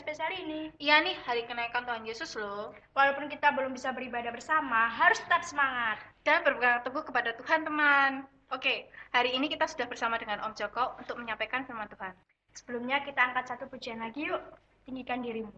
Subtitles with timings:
[0.00, 0.72] spesial ini.
[0.80, 2.72] Iya nih, hari kenaikan Tuhan Yesus loh.
[2.96, 6.00] Walaupun kita belum bisa beribadah bersama, harus tetap semangat.
[6.24, 8.24] Dan berpegang teguh kepada Tuhan, teman.
[8.50, 12.16] Oke, hari ini kita sudah bersama dengan Om Joko untuk menyampaikan firman Tuhan.
[12.56, 14.42] Sebelumnya kita angkat satu pujian lagi yuk.
[14.88, 15.52] Tinggikan dirimu.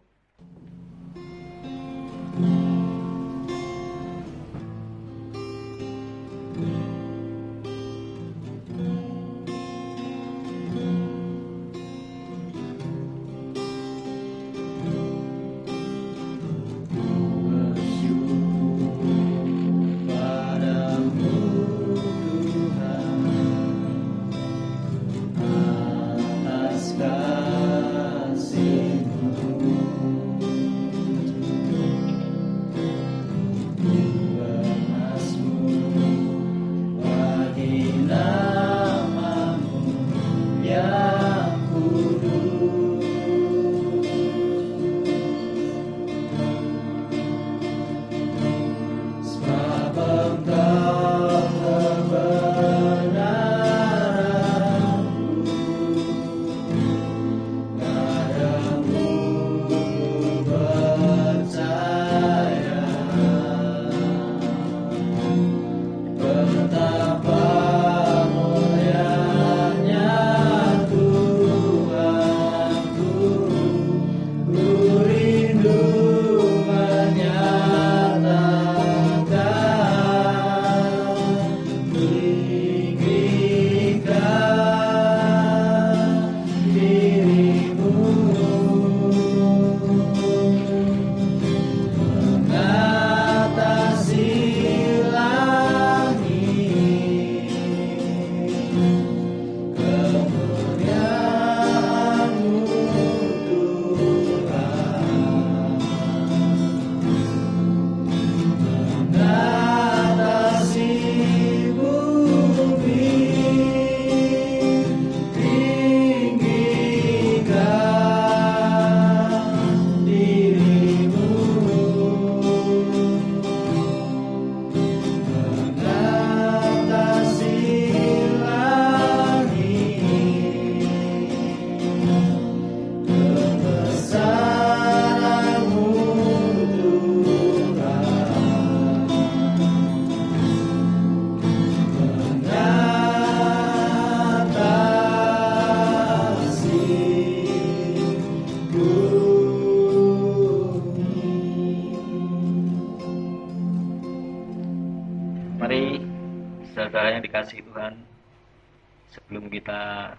[159.12, 160.12] Sebelum kita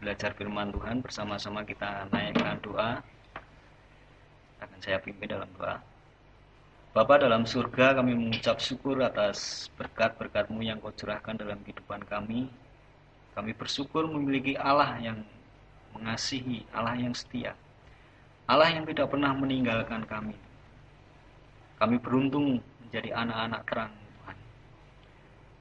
[0.00, 3.04] belajar firman Tuhan bersama-sama kita naikkan doa.
[4.58, 5.78] Akan saya pimpin dalam doa.
[6.96, 12.48] Bapa dalam surga kami mengucap syukur atas berkat-berkatmu yang kau curahkan dalam kehidupan kami.
[13.36, 15.22] Kami bersyukur memiliki Allah yang
[15.94, 17.54] mengasihi, Allah yang setia.
[18.48, 20.34] Allah yang tidak pernah meninggalkan kami.
[21.78, 24.36] Kami beruntung menjadi anak-anak terang Tuhan.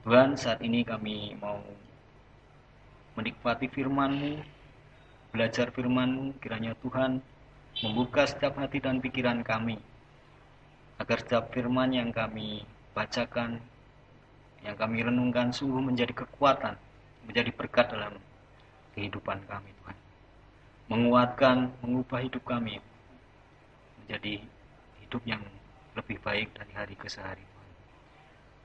[0.08, 1.62] Tuhan saat ini kami mau
[3.18, 4.46] menikmati firman-Mu,
[5.34, 7.18] belajar firman-Mu, kiranya Tuhan
[7.82, 9.82] membuka setiap hati dan pikiran kami,
[11.02, 12.62] agar setiap firman yang kami
[12.94, 13.58] bacakan,
[14.62, 16.78] yang kami renungkan sungguh menjadi kekuatan,
[17.26, 18.14] menjadi berkat dalam
[18.94, 19.98] kehidupan kami Tuhan.
[20.88, 22.78] Menguatkan, mengubah hidup kami
[24.06, 24.40] menjadi
[25.04, 25.44] hidup yang
[25.98, 27.70] lebih baik dari hari ke hari Tuhan.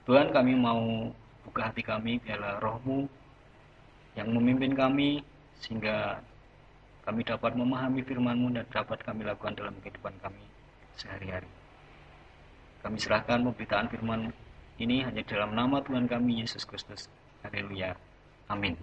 [0.06, 1.10] Tuhan kami mau
[1.42, 3.10] buka hati kami biarlah rohmu
[4.12, 5.24] yang memimpin kami
[5.62, 6.20] sehingga
[7.02, 10.44] kami dapat memahami firman-Mu dan dapat kami lakukan dalam kehidupan kami
[10.94, 11.48] sehari-hari.
[12.82, 14.30] Kami serahkan pemberitaan firman
[14.78, 17.06] ini hanya dalam nama Tuhan kami Yesus Kristus.
[17.42, 17.94] Haleluya.
[18.50, 18.78] Amin.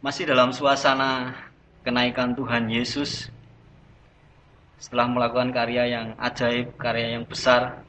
[0.00, 1.34] Masih dalam suasana
[1.84, 3.32] kenaikan Tuhan Yesus
[4.76, 7.80] setelah melakukan karya yang ajaib, karya yang besar,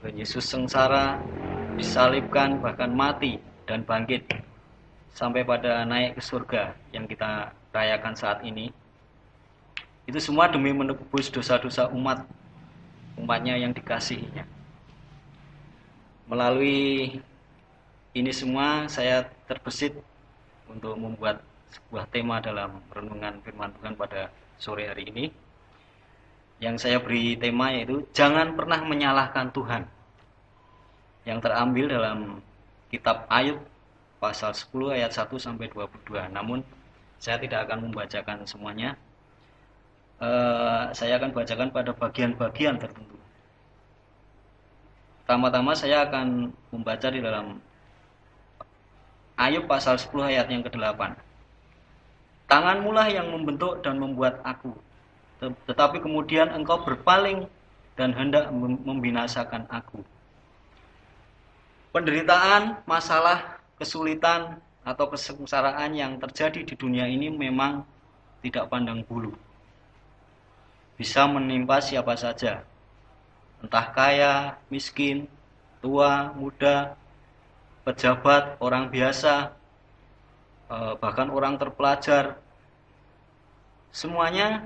[0.00, 1.18] Tuhan Yesus sengsara,
[1.74, 4.26] disalibkan, bahkan mati dan bangkit
[5.14, 8.70] sampai pada naik ke surga yang kita rayakan saat ini.
[10.06, 12.26] Itu semua demi menebus dosa-dosa umat,
[13.14, 14.42] umatnya yang dikasihinya.
[16.30, 17.18] Melalui
[18.10, 19.94] ini semua saya terbesit
[20.66, 25.30] untuk membuat sebuah tema dalam renungan firman Tuhan pada sore hari ini.
[26.60, 29.82] Yang saya beri tema yaitu jangan pernah menyalahkan Tuhan.
[31.22, 32.18] Yang terambil dalam
[32.90, 33.62] kitab Ayub
[34.20, 36.28] pasal 10 ayat 1 sampai 22.
[36.28, 36.60] Namun
[37.16, 38.94] saya tidak akan membacakan semuanya.
[40.20, 43.16] Uh, saya akan bacakan pada bagian-bagian tertentu.
[45.24, 47.56] Pertama-tama saya akan membaca di dalam
[49.40, 51.16] Ayub pasal 10 ayat yang ke-8.
[52.44, 54.76] Tanganmulah yang membentuk dan membuat aku.
[55.40, 57.48] Tetapi kemudian engkau berpaling
[57.96, 58.52] dan hendak
[58.84, 60.04] membinasakan aku.
[61.96, 67.84] Penderitaan, masalah, kesulitan, atau kesengsaraan yang terjadi di dunia ini memang
[68.40, 69.32] tidak pandang bulu.
[70.96, 72.64] Bisa menimpa siapa saja.
[73.60, 75.28] Entah kaya, miskin,
[75.84, 76.96] tua, muda,
[77.84, 79.52] pejabat, orang biasa,
[80.72, 82.40] eh, bahkan orang terpelajar,
[83.92, 84.64] semuanya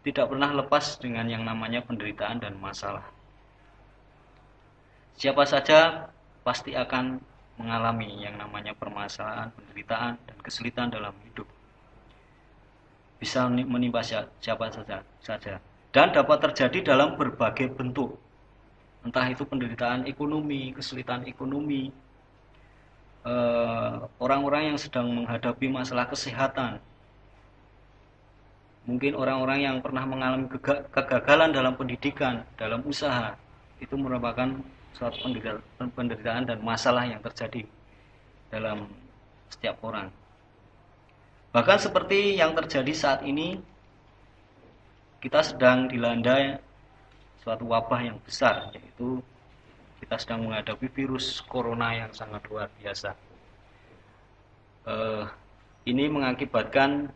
[0.00, 3.04] tidak pernah lepas dengan yang namanya penderitaan dan masalah.
[5.20, 6.08] Siapa saja
[6.40, 7.20] pasti akan
[7.60, 11.44] mengalami yang namanya permasalahan, penderitaan, dan kesulitan dalam hidup.
[13.20, 14.00] Bisa menimpa
[14.40, 15.60] siapa saja, saja.
[15.92, 18.16] Dan dapat terjadi dalam berbagai bentuk.
[19.04, 21.92] Entah itu penderitaan ekonomi, kesulitan ekonomi,
[23.28, 26.80] eh, orang-orang yang sedang menghadapi masalah kesehatan,
[28.88, 30.48] mungkin orang-orang yang pernah mengalami
[30.88, 33.36] kegagalan dalam pendidikan, dalam usaha,
[33.80, 34.56] itu merupakan
[34.94, 35.16] suatu
[35.96, 37.64] penderitaan dan masalah yang terjadi
[38.50, 38.90] dalam
[39.50, 40.10] setiap orang.
[41.50, 43.58] Bahkan seperti yang terjadi saat ini,
[45.18, 46.62] kita sedang dilanda
[47.42, 49.18] suatu wabah yang besar, yaitu
[50.00, 53.12] kita sedang menghadapi virus corona yang sangat luar biasa.
[54.86, 55.28] Uh,
[55.84, 57.12] ini mengakibatkan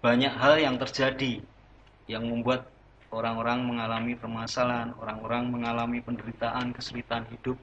[0.00, 1.44] banyak hal yang terjadi
[2.08, 2.64] yang membuat
[3.10, 7.58] orang-orang mengalami permasalahan, orang-orang mengalami penderitaan, kesulitan hidup.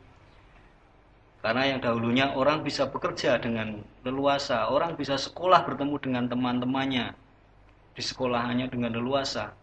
[1.39, 7.15] Karena yang dahulunya orang bisa bekerja dengan leluasa, orang bisa sekolah bertemu dengan teman-temannya
[7.95, 9.55] di sekolahannya dengan leluasa.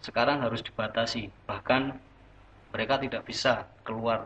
[0.00, 2.00] Sekarang harus dibatasi, bahkan
[2.72, 4.24] mereka tidak bisa keluar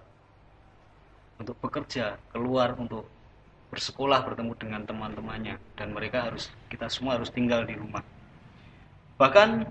[1.42, 3.10] untuk bekerja, keluar untuk
[3.74, 8.06] bersekolah bertemu dengan teman-temannya dan mereka harus kita semua harus tinggal di rumah.
[9.18, 9.66] Bahkan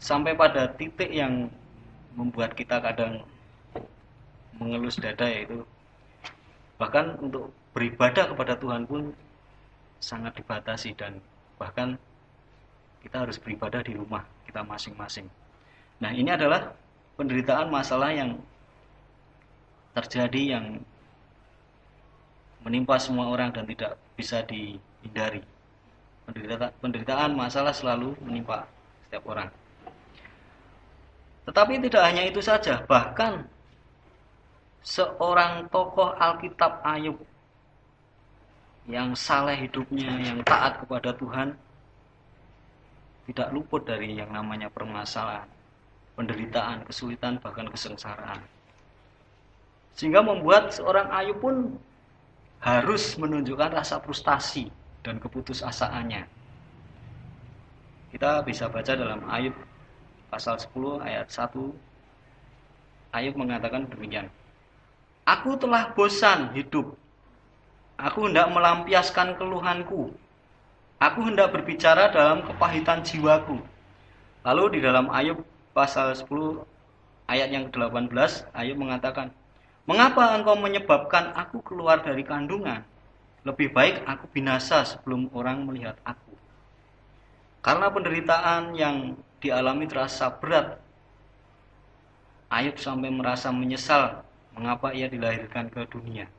[0.00, 1.48] sampai pada titik yang
[2.16, 3.24] membuat kita kadang
[4.56, 5.60] mengelus dada yaitu
[6.80, 9.12] bahkan untuk beribadah kepada Tuhan pun
[10.00, 11.20] sangat dibatasi dan
[11.56, 11.96] bahkan
[13.04, 15.28] kita harus beribadah di rumah kita masing-masing.
[16.00, 16.72] Nah, ini adalah
[17.16, 18.36] penderitaan masalah yang
[19.96, 20.66] terjadi yang
[22.60, 25.40] menimpa semua orang dan tidak bisa dihindari.
[26.28, 28.66] Penderitaan, penderitaan masalah selalu menimpa
[29.06, 29.48] setiap orang.
[31.46, 33.46] Tetapi tidak hanya itu saja, bahkan
[34.82, 37.18] seorang tokoh Alkitab Ayub
[38.90, 41.54] yang saleh hidupnya, yang taat kepada Tuhan,
[43.30, 45.46] tidak luput dari yang namanya permasalahan,
[46.18, 48.42] penderitaan, kesulitan, bahkan kesengsaraan.
[49.94, 51.56] Sehingga membuat seorang Ayub pun
[52.58, 54.70] harus menunjukkan rasa frustasi
[55.06, 56.26] dan keputusasaannya.
[58.10, 59.54] Kita bisa baca dalam Ayub
[60.28, 61.52] pasal 10 ayat 1
[63.16, 64.28] Ayub mengatakan demikian.
[65.24, 66.92] Aku telah bosan hidup.
[67.96, 70.12] Aku hendak melampiaskan keluhanku.
[71.00, 73.56] Aku hendak berbicara dalam kepahitan jiwaku.
[74.44, 75.40] Lalu di dalam Ayub
[75.72, 76.60] pasal 10
[77.26, 79.32] ayat yang ke-18 Ayub mengatakan,
[79.88, 82.84] "Mengapa engkau menyebabkan aku keluar dari kandungan?
[83.48, 86.36] Lebih baik aku binasa sebelum orang melihat aku."
[87.64, 90.80] Karena penderitaan yang dialami terasa berat.
[92.46, 94.22] Ayub sampai merasa menyesal
[94.54, 96.30] mengapa ia dilahirkan ke dunia.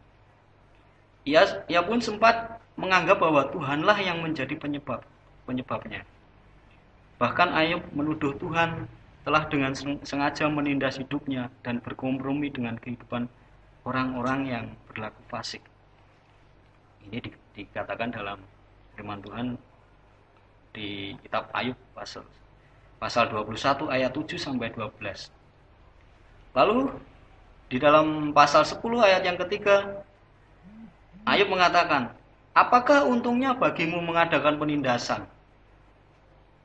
[1.27, 5.03] Ia, ia pun sempat menganggap bahwa Tuhanlah yang menjadi penyebab
[5.43, 6.07] penyebabnya.
[7.19, 8.87] Bahkan Ayub menuduh Tuhan
[9.27, 9.75] telah dengan
[10.07, 13.27] sengaja menindas hidupnya dan berkompromi dengan kehidupan
[13.83, 15.59] orang-orang yang berlaku fasik.
[17.03, 18.39] Ini di, dikatakan dalam
[18.95, 19.59] firman Tuhan
[20.71, 22.23] di kitab Ayub pasal
[22.97, 25.29] pasal 21 ayat 7 sampai 12.
[26.57, 26.89] Lalu
[27.69, 30.01] di dalam pasal 10 ayat yang ketiga
[31.27, 32.15] Ayub mengatakan,
[32.55, 35.27] "Apakah untungnya bagimu mengadakan penindasan?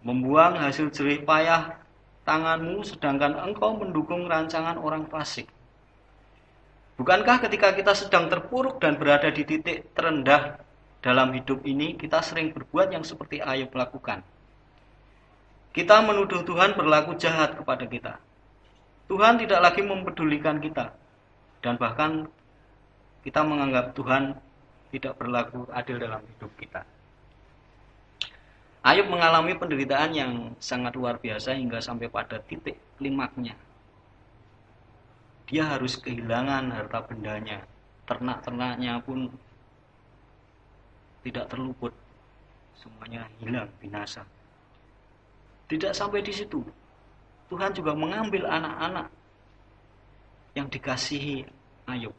[0.07, 1.83] Membuang hasil jerih payah
[2.23, 5.51] tanganmu sedangkan engkau mendukung rancangan orang fasik."
[6.95, 10.63] Bukankah ketika kita sedang terpuruk dan berada di titik terendah
[11.03, 14.23] dalam hidup ini, kita sering berbuat yang seperti Ayub lakukan?
[15.73, 18.21] Kita menuduh Tuhan berlaku jahat kepada kita.
[19.09, 20.93] Tuhan tidak lagi mempedulikan kita.
[21.65, 22.29] Dan bahkan
[23.25, 24.37] kita menganggap Tuhan
[24.93, 26.85] tidak berlaku adil dalam hidup kita.
[28.83, 33.55] Ayub mengalami penderitaan yang sangat luar biasa hingga sampai pada titik klimaknya.
[35.47, 37.63] Dia harus kehilangan harta bendanya,
[38.11, 39.31] ternak-ternaknya pun
[41.23, 41.95] tidak terluput,
[42.75, 44.27] semuanya hilang binasa.
[45.71, 46.61] Tidak sampai di situ,
[47.53, 49.09] Tuhan juga mengambil anak-anak
[50.57, 51.45] yang dikasihi
[51.89, 52.15] Ayub.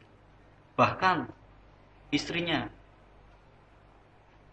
[0.74, 1.30] Bahkan
[2.10, 2.66] istrinya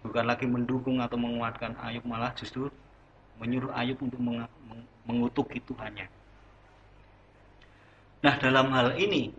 [0.01, 2.69] bukan lagi mendukung atau menguatkan Ayub malah justru
[3.41, 4.45] menyuruh Ayub untuk meng
[5.05, 6.05] mengutuki Tuhannya.
[8.21, 9.33] Nah dalam hal ini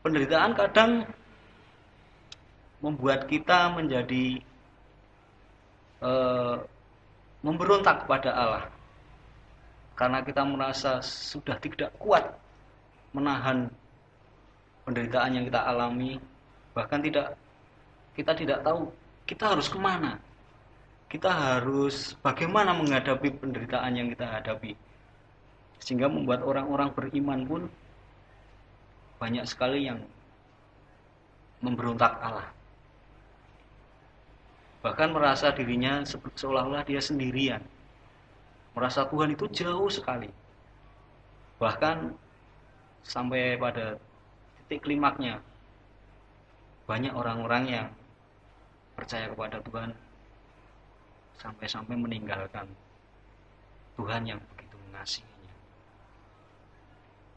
[0.00, 1.04] penderitaan kadang
[2.80, 4.40] membuat kita menjadi
[6.00, 6.12] e,
[7.42, 8.64] memberontak kepada Allah.
[9.98, 12.24] Karena kita merasa sudah tidak kuat
[13.12, 13.68] menahan
[14.88, 16.16] penderitaan yang kita alami
[16.72, 17.36] bahkan tidak
[18.16, 18.88] kita tidak tahu
[19.28, 20.16] kita harus ke mana.
[21.12, 24.72] Kita harus bagaimana menghadapi penderitaan yang kita hadapi.
[25.76, 27.62] Sehingga membuat orang-orang beriman pun
[29.20, 30.00] banyak sekali yang
[31.60, 32.48] memberontak Allah
[34.82, 36.02] bahkan merasa dirinya
[36.34, 37.62] seolah-olah dia sendirian
[38.74, 40.28] merasa Tuhan itu jauh sekali
[41.62, 42.12] bahkan
[43.06, 43.98] sampai pada
[44.58, 45.38] titik klimaknya
[46.86, 47.88] banyak orang-orang yang
[48.98, 49.90] percaya kepada Tuhan
[51.38, 52.66] sampai-sampai meninggalkan
[53.98, 55.54] Tuhan yang begitu mengasihinya.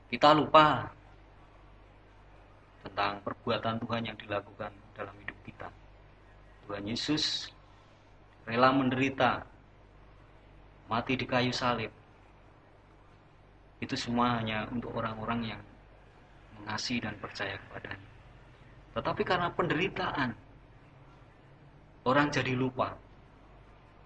[0.09, 0.93] Kita lupa
[2.85, 5.67] tentang perbuatan Tuhan yang dilakukan dalam hidup kita.
[6.65, 7.53] Tuhan Yesus
[8.49, 9.45] rela menderita,
[10.89, 11.93] mati di kayu salib.
[13.77, 15.61] Itu semua hanya untuk orang-orang yang
[16.57, 18.09] mengasihi dan percaya kepadanya.
[18.97, 20.29] Tetapi karena penderitaan,
[22.09, 22.97] orang jadi lupa.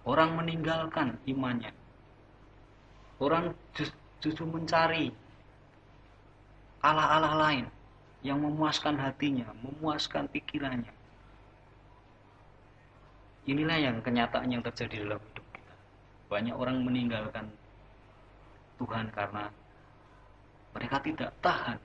[0.04, 1.72] Orang meninggalkan imannya.
[3.20, 3.52] Orang
[4.20, 5.12] justru mencari
[6.80, 7.66] Allah-Allah lain
[8.24, 10.99] yang memuaskan hatinya, memuaskan pikirannya.
[13.48, 15.74] Inilah yang kenyataan yang terjadi dalam hidup kita.
[16.28, 17.48] Banyak orang meninggalkan
[18.76, 19.48] Tuhan karena
[20.76, 21.78] mereka tidak tahan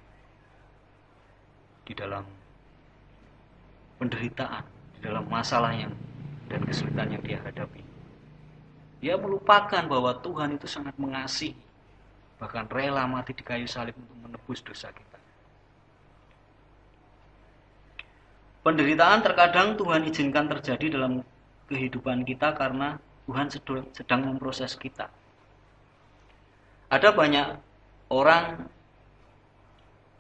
[1.86, 2.26] di dalam
[4.02, 4.66] penderitaan,
[4.98, 5.94] di dalam masalah yang
[6.52, 7.82] dan kesulitan yang dia hadapi.
[9.00, 11.58] Dia melupakan bahwa Tuhan itu sangat mengasihi,
[12.42, 15.20] bahkan rela mati di kayu salib untuk menebus dosa kita.
[18.66, 21.22] Penderitaan terkadang Tuhan izinkan terjadi dalam
[21.70, 23.50] kehidupan kita karena Tuhan
[23.94, 25.10] sedang memproses kita.
[26.94, 27.58] Ada banyak
[28.14, 28.70] orang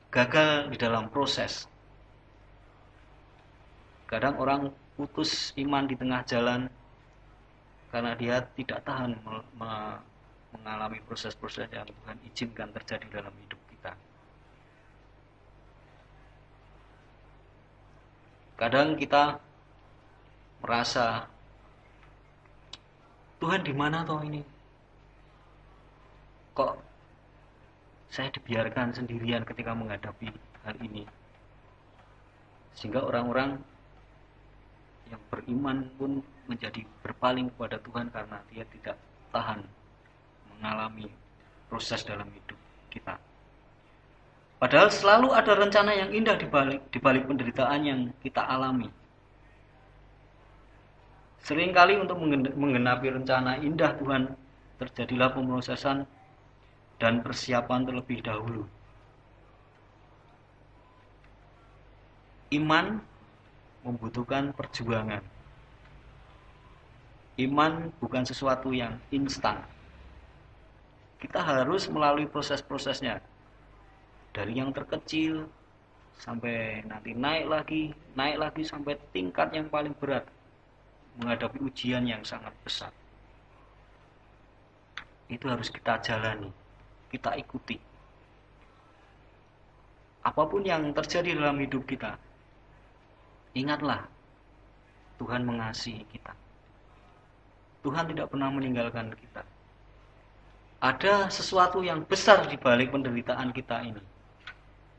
[0.09, 1.69] gagal di dalam proses.
[4.09, 6.71] Kadang orang putus iman di tengah jalan
[7.93, 9.13] karena dia tidak tahan
[10.51, 13.93] mengalami proses-proses yang Tuhan izinkan terjadi dalam hidup kita.
[18.55, 19.37] Kadang kita
[20.63, 21.27] merasa
[23.45, 24.41] Tuhan di mana toh ini?
[26.57, 26.73] Kok
[28.09, 30.33] saya dibiarkan sendirian ketika menghadapi
[30.65, 31.05] hal ini?
[32.73, 33.61] Sehingga orang-orang
[35.13, 38.97] yang beriman pun menjadi berpaling kepada Tuhan karena dia tidak
[39.29, 39.61] tahan
[40.49, 41.05] mengalami
[41.69, 42.57] proses dalam hidup
[42.89, 43.13] kita.
[44.57, 46.81] Padahal selalu ada rencana yang indah di balik,
[47.29, 48.89] penderitaan yang kita alami.
[51.45, 52.17] Seringkali untuk
[52.57, 54.33] menggenapi rencana indah Tuhan
[54.81, 56.01] terjadilah pemrosesan
[56.97, 58.65] dan persiapan terlebih dahulu.
[62.49, 62.97] Iman
[63.85, 65.21] membutuhkan perjuangan.
[67.37, 69.61] Iman bukan sesuatu yang instan.
[71.21, 73.21] Kita harus melalui proses-prosesnya.
[74.33, 75.45] Dari yang terkecil
[76.17, 80.25] sampai nanti naik lagi, naik lagi sampai tingkat yang paling berat
[81.21, 82.91] menghadapi ujian yang sangat besar.
[85.31, 86.51] Itu harus kita jalani,
[87.09, 87.79] kita ikuti.
[90.25, 92.17] Apa pun yang terjadi dalam hidup kita,
[93.55, 94.03] Ingatlah,
[95.15, 96.35] Tuhan mengasihi kita.
[97.87, 99.47] Tuhan tidak pernah meninggalkan kita.
[100.83, 104.03] Ada sesuatu yang besar di balik penderitaan kita ini.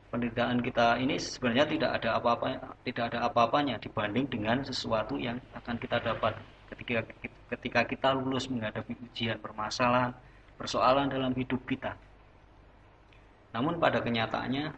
[0.07, 2.47] Penderitaan kita ini sebenarnya tidak ada apa-apa,
[2.87, 6.31] tidak ada apa-apanya dibanding dengan sesuatu yang akan kita dapat
[6.71, 7.03] ketika
[7.51, 10.15] ketika kita lulus menghadapi ujian permasalahan,
[10.55, 11.95] persoalan dalam hidup kita.
[13.51, 14.71] Namun pada kenyataannya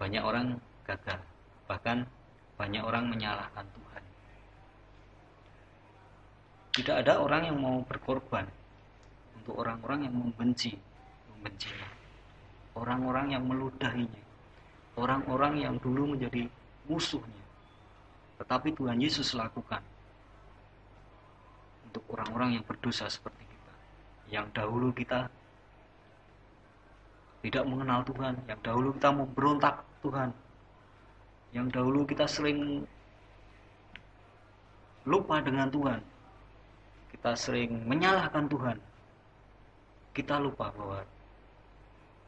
[0.00, 0.56] banyak orang
[0.88, 1.20] gagal.
[1.68, 2.04] Bahkan
[2.56, 4.02] banyak orang menyalahkan Tuhan.
[6.80, 8.48] Tidak ada orang yang mau berkorban
[9.36, 10.76] untuk orang-orang yang membenci,
[11.32, 11.99] membencinya.
[12.74, 14.22] Orang-orang yang meludahinya.
[14.94, 16.46] Orang-orang yang dulu menjadi
[16.86, 17.44] musuhnya.
[18.40, 19.84] Tetapi Tuhan Yesus lakukan
[21.90, 23.74] untuk orang-orang yang berdosa seperti kita.
[24.30, 25.26] Yang dahulu kita
[27.40, 30.30] tidak mengenal Tuhan, yang dahulu kita memberontak Tuhan,
[31.56, 32.84] yang dahulu kita sering
[35.08, 36.00] lupa dengan Tuhan,
[37.16, 38.76] kita sering menyalahkan Tuhan,
[40.12, 41.00] kita lupa bahwa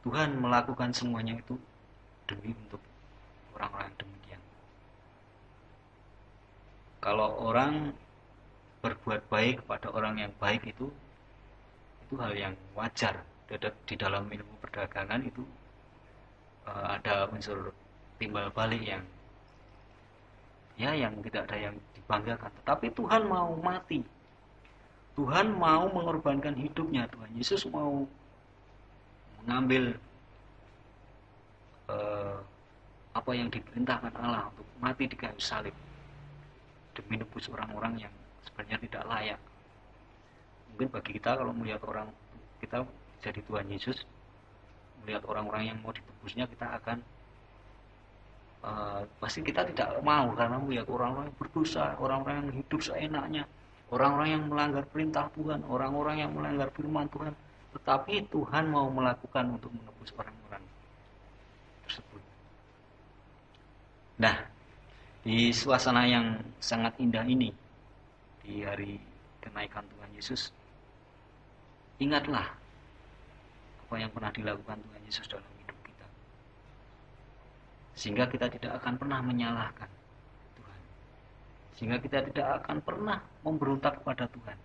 [0.03, 1.55] Tuhan melakukan semuanya itu
[2.27, 2.83] demi untuk
[3.55, 4.43] orang-orang demikian.
[6.99, 7.95] Kalau orang
[8.83, 10.91] berbuat baik kepada orang yang baik itu
[12.07, 13.23] itu hal yang wajar.
[13.87, 15.45] Di dalam ilmu perdagangan itu
[16.67, 17.71] uh, ada unsur
[18.17, 19.05] timbal balik yang
[20.81, 22.51] ya yang tidak ada yang dibanggakan.
[22.65, 24.01] Tetapi Tuhan mau mati.
[25.13, 27.05] Tuhan mau mengorbankan hidupnya.
[27.13, 28.09] Tuhan Yesus mau
[29.45, 29.95] mengambil
[31.91, 32.39] uh,
[33.13, 35.75] apa yang diperintahkan Allah untuk mati di kayu salib
[36.97, 39.41] demi nebus orang-orang yang sebenarnya tidak layak.
[40.73, 42.09] Mungkin bagi kita kalau melihat orang
[42.63, 42.85] kita
[43.21, 44.05] jadi Tuhan Yesus
[45.03, 46.99] melihat orang-orang yang mau ditebusnya kita akan
[48.63, 53.43] uh, pasti kita tidak mau karena melihat orang-orang yang berdosa orang-orang yang hidup seenaknya
[53.91, 57.35] orang-orang yang melanggar perintah Tuhan orang-orang yang melanggar firman Tuhan
[57.73, 60.65] tetapi Tuhan mau melakukan untuk menebus orang-orang
[61.89, 62.23] tersebut
[64.21, 64.37] nah
[65.23, 67.51] di suasana yang sangat indah ini
[68.43, 68.99] di hari
[69.41, 70.53] kenaikan Tuhan Yesus
[72.03, 72.63] ingatlah
[73.93, 76.07] apa yang pernah dilakukan Tuhan Yesus dalam hidup kita.
[77.93, 79.91] Sehingga kita tidak akan pernah menyalahkan
[80.57, 80.81] Tuhan.
[81.77, 84.57] Sehingga kita tidak akan pernah memberontak kepada Tuhan.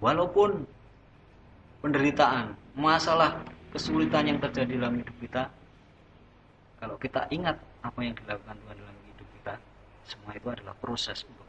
[0.00, 0.64] Walaupun
[1.86, 3.38] penderitaan, masalah,
[3.70, 5.46] kesulitan yang terjadi dalam hidup kita,
[6.82, 7.54] kalau kita ingat
[7.86, 9.54] apa yang dilakukan Tuhan dalam hidup kita,
[10.02, 11.46] semua itu adalah proses untuk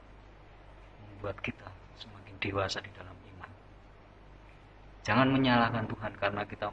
[1.02, 1.65] membuat kita
[1.97, 3.52] semakin dewasa di dalam iman.
[5.02, 6.67] Jangan menyalahkan Tuhan karena kita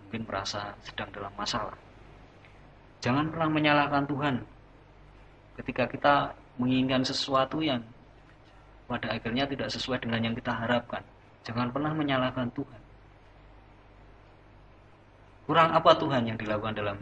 [0.00, 1.76] mungkin merasa sedang dalam masalah.
[3.04, 4.34] Jangan pernah menyalahkan Tuhan
[5.60, 6.14] ketika kita
[6.56, 7.84] menginginkan sesuatu yang
[8.88, 11.04] pada akhirnya tidak sesuai dengan yang kita harapkan.
[11.44, 12.82] Jangan pernah menyalahkan Tuhan.
[15.48, 16.98] Kurang apa Tuhan yang dilakukan dalam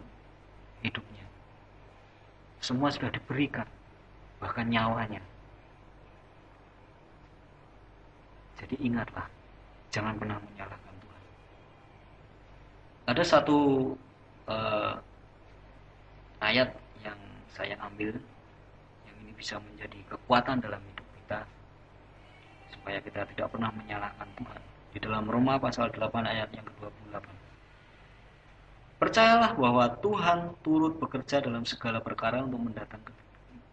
[0.81, 1.27] hidupnya?
[2.65, 3.67] Semua sudah diberikan,
[4.41, 5.21] bahkan nyawanya.
[8.59, 9.27] Jadi ingatlah,
[9.93, 10.89] jangan pernah menyalahkan
[13.09, 13.89] ada satu
[14.53, 15.01] uh,
[16.45, 16.69] ayat
[17.01, 17.17] yang
[17.57, 18.13] saya ambil
[19.09, 21.41] yang ini bisa menjadi kekuatan dalam hidup kita
[22.73, 24.61] supaya kita tidak pernah menyalahkan Tuhan
[24.93, 27.25] di dalam Roma pasal 8 ayat yang ke-28
[28.99, 33.15] Percayalah bahwa Tuhan turut bekerja dalam segala perkara untuk mendatangkan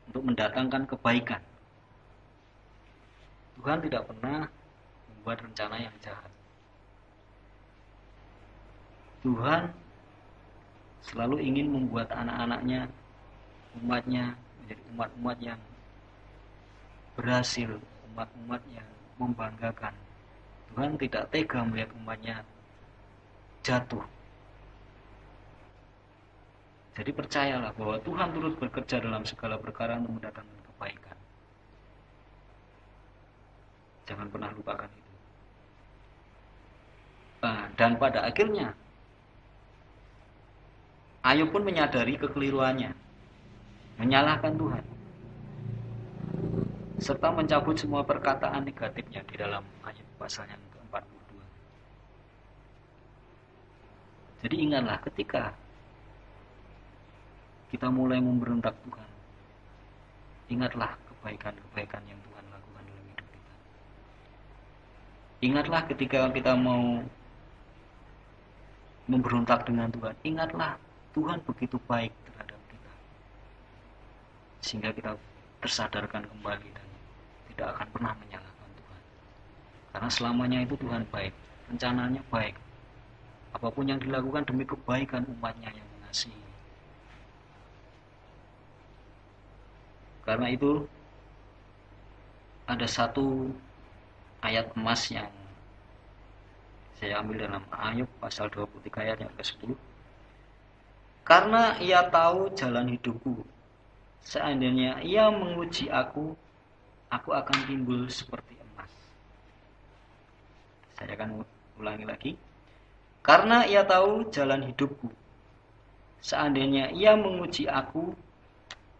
[0.05, 1.41] untuk mendatangkan kebaikan.
[3.57, 4.45] Tuhan tidak pernah
[5.09, 6.31] membuat rencana yang jahat.
[9.25, 9.73] Tuhan
[11.01, 12.85] selalu ingin membuat anak-anaknya,
[13.81, 15.59] umatnya menjadi umat-umat yang
[17.17, 17.81] berhasil,
[18.15, 18.87] umat-umat yang
[19.19, 19.91] membanggakan.
[20.71, 22.47] Tuhan tidak tega melihat umatnya
[23.59, 24.07] jatuh.
[26.95, 31.17] Jadi percayalah bahwa Tuhan turut bekerja dalam segala perkara untuk mendatangkan kebaikan.
[34.07, 35.13] Jangan pernah lupakan itu.
[37.43, 38.71] Nah, dan pada akhirnya
[41.25, 42.93] Ayub pun menyadari kekeliruannya,
[43.97, 44.85] menyalahkan Tuhan,
[46.95, 51.35] serta mencabut semua perkataan negatifnya di dalam ayat pasal yang ke-42.
[54.47, 55.51] Jadi ingatlah ketika
[57.67, 59.09] kita mulai memberontak Tuhan,
[60.47, 63.53] ingatlah kebaikan-kebaikan yang Tuhan lakukan dalam hidup kita.
[65.43, 67.03] Ingatlah ketika kita mau
[69.11, 70.79] memberontak dengan Tuhan, ingatlah
[71.11, 72.93] Tuhan begitu baik terhadap kita
[74.63, 75.11] sehingga kita
[75.59, 76.84] tersadarkan kembali
[77.53, 79.01] tidak akan pernah menyalahkan Tuhan.
[79.93, 81.33] Karena selamanya itu Tuhan baik
[81.69, 82.55] rencananya baik.
[83.55, 86.43] Apa pun yang dilakukan demi kebaikan umatnya yang mengasihi.
[90.25, 90.83] Karena itu
[92.65, 93.53] ada satu
[94.41, 95.29] ayat emas yang
[96.97, 99.75] saya ambil dalam Ayub pasal 23 ayat yang ke-10
[101.27, 103.43] Karena ia tahu jalan hidupku.
[104.25, 106.33] Seandainya ia menguji aku,
[107.15, 108.91] aku akan timbul seperti emas.
[110.99, 111.47] Saya akan
[111.79, 112.31] ulangi lagi.
[113.23, 115.07] Karena ia tahu jalan hidupku.
[116.19, 118.11] Seandainya ia menguji aku,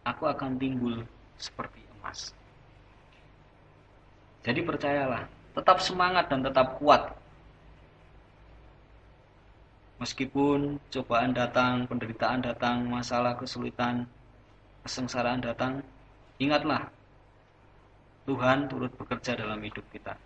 [0.07, 1.03] aku akan timbul
[1.35, 2.31] seperti emas.
[4.47, 7.13] Jadi percayalah, tetap semangat dan tetap kuat
[9.95, 14.03] Meskipun cobaan datang, penderitaan datang, masalah, kesulitan,
[14.83, 15.79] kesengsaraan datang,
[16.35, 16.91] ingatlah
[18.25, 20.17] Tuhan turut bekerja dalam hidup kita.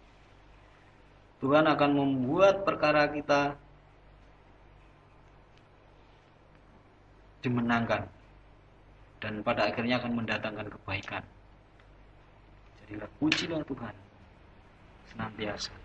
[1.39, 3.55] Tuhan akan membuat perkara kita
[7.39, 8.07] dimenangkan
[9.23, 11.23] dan pada akhirnya akan mendatangkan kebaikan.
[12.83, 13.95] Jadilah pujilah Tuhan
[15.11, 15.75] senantiasa.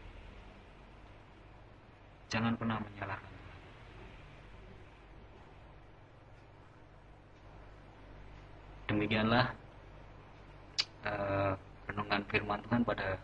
[2.30, 3.34] Jangan pernah menyalahkan.
[8.94, 9.50] demikianlah
[11.08, 11.52] uh,
[11.94, 13.14] renungan firman Tuhan pada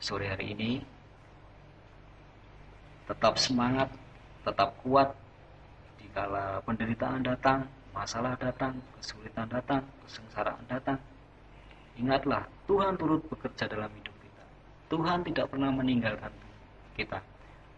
[0.00, 0.70] sore hari ini.
[3.04, 3.92] Tetap semangat
[4.48, 5.12] tetap kuat
[6.00, 10.96] dikala penderitaan datang masalah datang kesulitan datang kesengsaraan datang.
[12.00, 14.44] Ingatlah Tuhan turut bekerja dalam hidup kita.
[14.88, 16.32] Tuhan tidak pernah meninggalkan
[16.96, 17.20] kita.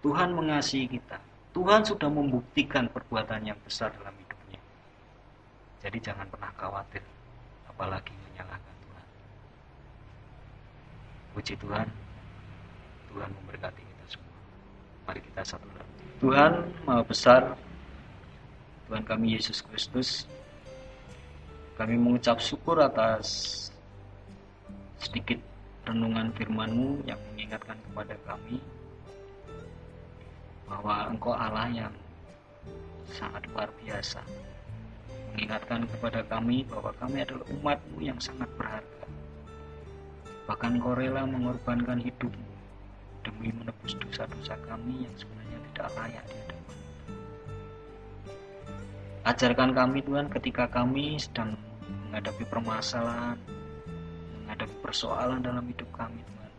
[0.06, 1.18] Tuhan mengasihi kita.
[1.50, 4.26] Tuhan sudah membuktikan perbuatan yang besar dalam hidup
[5.86, 7.04] jadi jangan pernah khawatir,
[7.70, 8.75] apalagi menyalahkan.
[11.36, 11.84] Puji Tuhan,
[13.12, 14.36] Tuhan memberkati kita semua.
[15.04, 15.92] Mari kita satu lagi.
[16.16, 16.52] Tuhan
[16.88, 17.52] Maha Besar,
[18.88, 20.24] Tuhan kami Yesus Kristus,
[21.76, 23.52] kami mengucap syukur atas
[24.96, 25.36] sedikit
[25.84, 28.56] renungan firman-Mu yang mengingatkan kepada kami
[30.64, 31.94] bahwa Engkau Allah yang
[33.12, 34.24] sangat luar biasa
[35.36, 39.04] mengingatkan kepada kami bahwa kami adalah umatmu yang sangat berharga.
[40.46, 42.46] Bahkan kau rela mengorbankan hidupmu
[43.26, 46.76] demi menebus dosa-dosa kami yang sebenarnya tidak layak di hadapan
[49.26, 51.58] Ajarkan kami Tuhan ketika kami sedang
[52.06, 53.34] menghadapi permasalahan,
[54.38, 56.52] menghadapi persoalan dalam hidup kami Tuhan.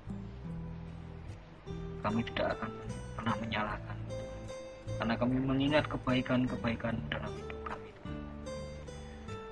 [2.04, 2.72] Kami tidak akan
[3.16, 3.98] pernah menyalahkan
[5.00, 7.58] karena kami mengingat kebaikan-kebaikan dalam hidup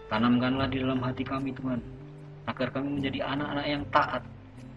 [0.05, 1.81] Tanamkanlah di dalam hati kami Tuhan,
[2.45, 4.23] agar kami menjadi anak-anak yang taat,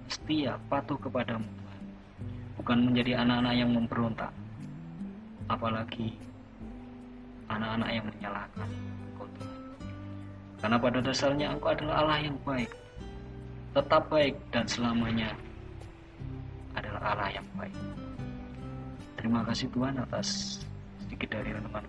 [0.09, 1.49] setia, patuh kepadamu.
[2.57, 4.33] Bukan menjadi anak-anak yang memberontak,
[5.47, 6.17] apalagi
[7.49, 8.69] anak-anak yang menyalahkan
[9.13, 9.59] Engkau Tuhan.
[10.59, 12.71] Karena pada dasarnya Engkau adalah Allah yang baik,
[13.77, 15.31] tetap baik dan selamanya
[16.75, 17.77] adalah Allah yang baik.
[19.19, 20.61] Terima kasih Tuhan atas
[21.03, 21.83] sedikit dari renungan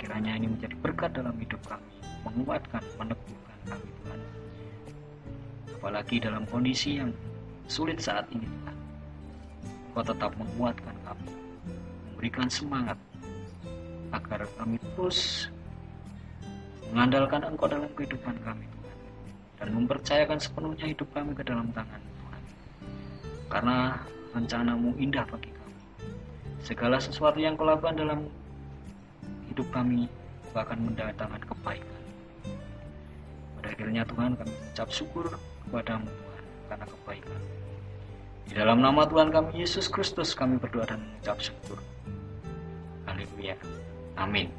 [0.00, 1.88] Kiranya ini menjadi berkat dalam hidup kami,
[2.28, 4.20] menguatkan, meneguhkan kami Tuhan.
[5.80, 7.10] Apalagi dalam kondisi yang
[7.68, 8.76] sulit saat ini Tuhan.
[9.94, 11.30] Kau tetap menguatkan kami,
[12.10, 12.98] memberikan semangat
[14.10, 15.50] agar kami terus
[16.90, 18.98] mengandalkan Engkau dalam kehidupan kami Tuhan
[19.58, 22.42] dan mempercayakan sepenuhnya hidup kami ke dalam tangan Tuhan.
[23.50, 23.76] Karena
[24.34, 25.78] rencanamu indah bagi kami.
[26.62, 28.20] Segala sesuatu yang kau lakukan dalam
[29.50, 30.10] hidup kami
[30.54, 31.93] akan mendatangkan kebaikan.
[33.64, 35.24] Pada akhirnya Tuhan kami mengucap syukur
[35.64, 37.40] kepadamu Tuhan karena kebaikan.
[38.44, 41.80] Di dalam nama Tuhan kami Yesus Kristus kami berdoa dan mengucap syukur.
[43.08, 43.56] Haleluya.
[44.20, 44.52] Amin.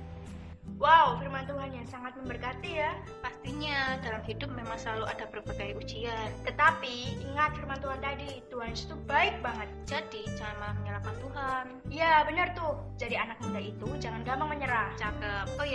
[0.81, 2.97] Wow, firman Tuhan yang sangat memberkati ya.
[3.21, 6.29] Pastinya dalam hidup memang selalu ada berbagai ujian.
[6.41, 9.69] Tetapi ingat firman Tuhan tadi, Tuhan itu baik banget.
[9.85, 11.65] Jadi jangan malah menyalahkan Tuhan.
[11.93, 12.73] Iya benar tuh.
[12.97, 14.89] Jadi anak muda itu jangan gampang menyerah.
[14.97, 15.45] Cakep.
[15.61, 15.74] Oh iya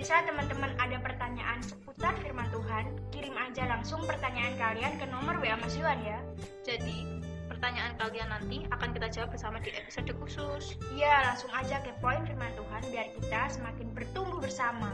[0.00, 5.60] Bisa teman-teman ada pertanyaan seputar firman Tuhan, kirim aja langsung pertanyaan kalian ke nomor WA
[5.60, 6.16] Mas Yuan ya.
[6.64, 7.20] Jadi
[7.52, 10.80] pertanyaan kalian nanti akan kita jawab bersama di episode khusus.
[10.96, 14.88] Ya, langsung aja ke poin firman Tuhan biar kita semakin bertumbuh bersama.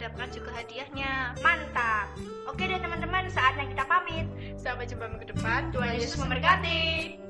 [0.00, 1.36] Dapatkan juga hadiahnya.
[1.44, 2.16] Mantap.
[2.48, 4.24] Oke deh teman-teman, saatnya kita pamit.
[4.56, 5.68] Sampai jumpa minggu depan.
[5.68, 7.20] Tuhan Yesus memberkati.